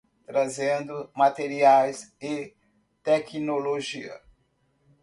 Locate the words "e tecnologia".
2.19-4.19